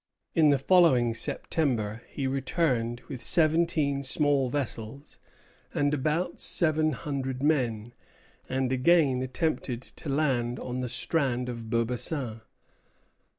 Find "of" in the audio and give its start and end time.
11.49-11.69